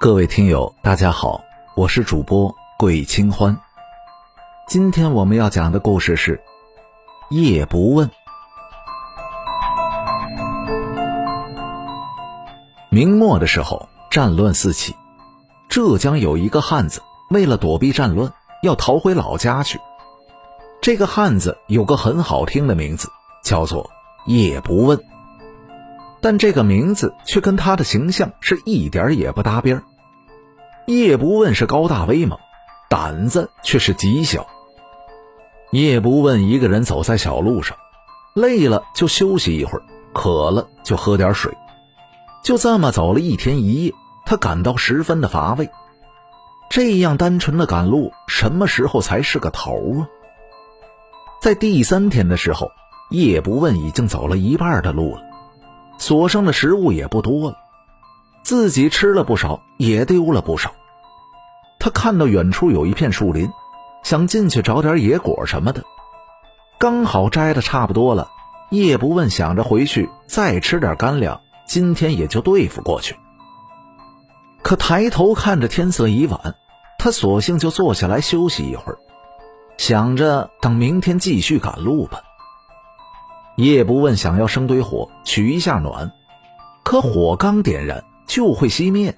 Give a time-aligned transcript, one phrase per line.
[0.00, 1.42] 各位听友，大家好，
[1.74, 3.58] 我是主播桂清欢。
[4.68, 6.40] 今天我们要讲的故事是
[7.30, 8.08] 夜不问。
[12.90, 14.94] 明末的时候，战乱四起，
[15.68, 19.80] 浙江有一个汉子，为了躲避战乱，要逃回老家去。
[20.80, 23.10] 这个汉子有个很好听的名字，
[23.42, 23.90] 叫做
[24.26, 24.96] 夜不问。
[26.20, 29.82] 但这个名字却跟他的形象是一点也不搭边
[30.86, 32.38] 叶不问是高大威猛，
[32.88, 34.46] 胆子却是极小。
[35.70, 37.76] 叶不问一个人走在小路上，
[38.34, 39.82] 累了就休息一会儿，
[40.14, 41.52] 渴了就喝点水，
[42.42, 45.68] 就这么走了一天一夜，他感到十分的乏味。
[46.70, 50.08] 这样单纯的赶路，什么时候才是个头啊？
[51.42, 52.70] 在第三天的时候，
[53.10, 55.27] 叶不问已经走了一半的路了。
[55.98, 57.56] 所剩的食物也不多了，
[58.42, 60.72] 自己吃了不少，也丢了不少。
[61.78, 63.50] 他看到远处有一片树林，
[64.02, 65.82] 想进去找点野果什么的，
[66.78, 68.30] 刚好摘的差不多了。
[68.70, 73.16] 叶不问想着回去再吃点干粮，今天也就对付过去。
[74.62, 76.54] 可抬头看着天色已晚，
[76.98, 78.98] 他索性就坐下来休息一会儿，
[79.78, 82.20] 想着等明天继续赶路吧。
[83.58, 86.12] 叶不问想要生堆火取一下暖，
[86.84, 89.16] 可火刚点燃就会熄灭。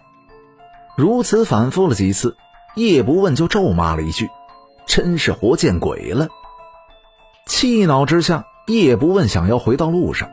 [0.97, 2.39] 如此反复了几次，
[2.75, 4.31] 叶不问就咒骂了一句
[4.89, 6.29] ：“真是活见鬼了！”
[7.45, 10.31] 气恼之下，叶不问想要回到路上，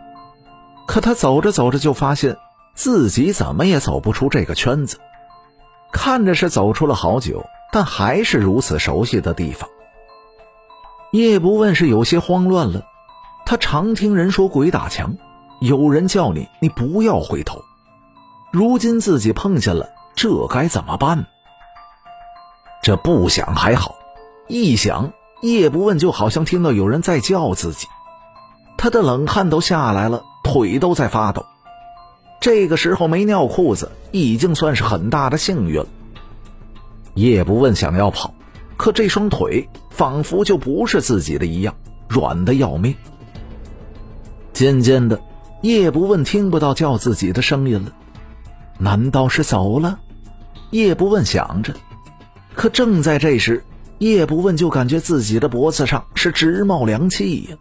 [0.87, 2.37] 可他走着走着就发现
[2.75, 5.01] 自己怎么也走不出这个圈子。
[5.91, 9.69] 看着是走出了好久，但还是如此熟悉的地方。
[11.11, 12.85] 叶不问是有些慌乱了。
[13.49, 15.15] 他常听人说鬼打墙，
[15.61, 17.63] 有人叫你，你不要回头。
[18.51, 21.25] 如今自己碰见了，这该怎么办？
[22.83, 23.95] 这不想还好，
[24.49, 27.87] 一想，夜不问就好像听到有人在叫自己，
[28.77, 31.45] 他的冷汗都下来了，腿都在发抖。
[32.41, 35.87] 这个时候没尿裤子，已经算是很大的幸运了。
[37.13, 38.33] 叶不问想要跑，
[38.75, 41.73] 可这双腿仿佛就不是自己的一样，
[42.09, 42.93] 软的要命。
[44.57, 45.21] 渐渐的，
[45.61, 47.91] 叶不问听不到叫自己的声音了，
[48.79, 49.99] 难道是走了？
[50.71, 51.75] 叶不问想着，
[52.55, 53.63] 可正在这时，
[53.99, 57.57] 叶不问就感觉自己的脖子上是直冒凉气呀。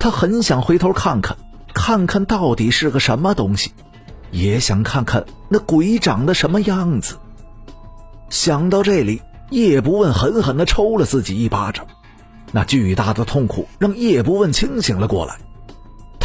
[0.00, 1.36] 他很想回头看看，
[1.72, 3.70] 看看到底是个什么东西，
[4.32, 7.18] 也想看看那鬼长得什么样子。
[8.30, 11.86] 想到这里，叶不问狠狠地抽了自己一巴掌，
[12.50, 15.38] 那巨大的痛苦让叶不问清醒了过来。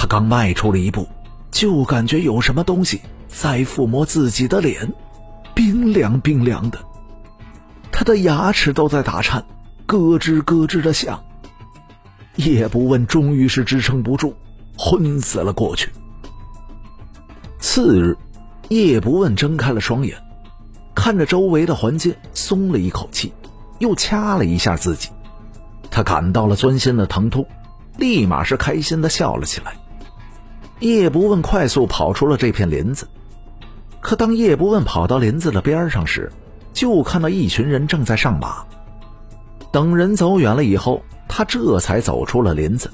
[0.05, 1.07] 刚迈出了一步，
[1.51, 4.93] 就感觉有什么东西在抚摸自己的脸，
[5.53, 6.79] 冰凉冰凉的。
[7.91, 9.45] 他的牙齿都在打颤，
[9.85, 11.23] 咯吱咯吱的响。
[12.35, 14.35] 叶不问终于是支撑不住，
[14.77, 15.89] 昏死了过去。
[17.59, 18.17] 次日，
[18.69, 20.17] 叶不问睁开了双眼，
[20.93, 23.33] 看着周围的环境，松了一口气，
[23.79, 25.09] 又掐了一下自己。
[25.89, 27.47] 他感到了钻心的疼痛，
[27.97, 29.75] 立马是开心的笑了起来。
[30.79, 33.07] 叶不问快速跑出了这片林子，
[34.01, 36.31] 可当叶不问跑到林子的边上时，
[36.73, 38.63] 就看到一群人正在上马。
[39.71, 42.91] 等人走远了以后，他这才走出了林子，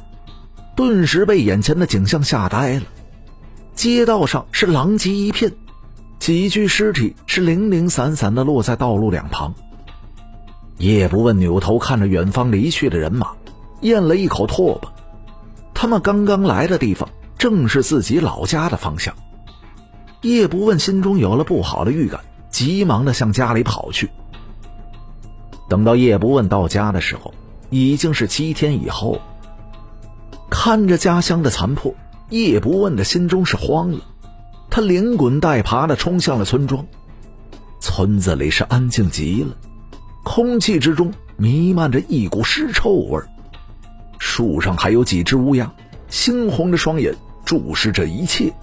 [0.75, 2.83] 顿时被眼前的景象吓呆了。
[3.73, 5.51] 街道上是狼藉一片，
[6.19, 9.53] 几具尸体是零零散散的落在道路两旁。
[10.77, 13.31] 叶不问扭头看着远方离去的人马，
[13.81, 14.81] 咽了一口唾沫。
[15.73, 17.09] 他们刚刚来的地方。
[17.41, 19.15] 正是自己老家的方向，
[20.21, 22.21] 叶不问心中有了不好的预感，
[22.51, 24.11] 急忙的向家里跑去。
[25.67, 27.33] 等到叶不问到家的时候，
[27.71, 29.19] 已经是七天以后。
[30.51, 31.95] 看着家乡的残破，
[32.29, 34.01] 叶不问的心中是慌了，
[34.69, 36.85] 他连滚带爬的冲向了村庄。
[37.79, 39.55] 村子里是安静极了，
[40.23, 43.19] 空气之中弥漫着一股尸臭味
[44.19, 45.73] 树上还有几只乌鸦，
[46.11, 47.15] 猩红的双眼。
[47.51, 48.53] 注视这一切，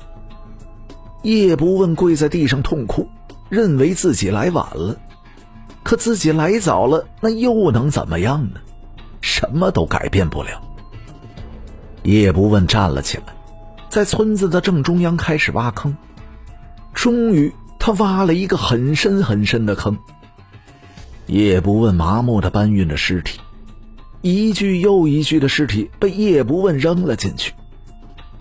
[1.23, 3.07] 叶不问跪在地上痛哭，
[3.51, 4.97] 认为自己来晚了。
[5.83, 8.59] 可自己来早了，那又能怎么样呢？
[9.21, 10.63] 什么都改变不了。
[12.03, 13.25] 叶不问站了起来，
[13.91, 15.95] 在村子的正中央开始挖坑。
[16.95, 19.99] 终于，他挖了一个很深很深的坑。
[21.27, 23.39] 叶不问麻木的搬运着尸体，
[24.23, 27.53] 一具又一具的尸体被叶不问扔了进去。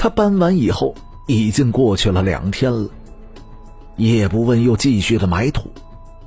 [0.08, 0.96] 他搬完以后，
[1.26, 2.88] 已经过去了两天了。
[3.98, 5.70] 叶不问又继续的埋土，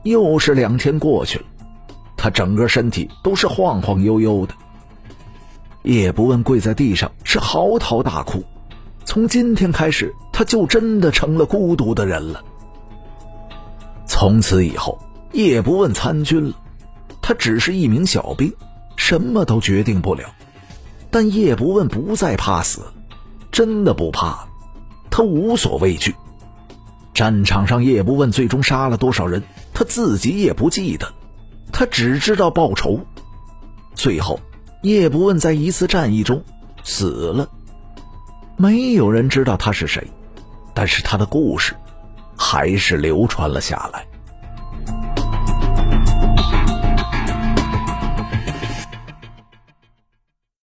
[0.03, 1.47] 又是两天过去了，
[2.15, 4.53] 他整个身体都是晃晃悠悠的。
[5.83, 8.45] 叶不问跪在地上是嚎啕大哭，
[9.07, 12.45] 从今天开始，他就真的成了孤独的人了。
[14.05, 14.99] 从此以后，
[15.33, 16.55] 叶不问参军了，
[17.23, 18.53] 他只是一名小兵，
[18.97, 20.29] 什么都决定不了。
[21.11, 22.83] 但叶不问不再怕死，
[23.51, 24.47] 真的不怕，
[25.11, 26.15] 他无所畏惧。
[27.15, 29.43] 战场上，叶不问最终杀了多少人，
[29.75, 31.13] 他自己也不记得，
[31.73, 33.01] 他只知道报仇。
[33.95, 34.41] 最后。
[34.83, 36.43] 叶不问在一次战役中
[36.83, 37.51] 死了，
[38.57, 40.09] 没有人知道他是谁，
[40.73, 41.77] 但是他的故事
[42.35, 44.07] 还是流传了下来。